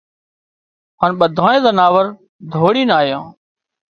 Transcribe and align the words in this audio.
هانَ 1.01 1.11
ٻڌانئي 1.19 1.59
زناور 1.65 2.05
ڌوڙينَ 2.51 2.89
آيان 2.99 3.23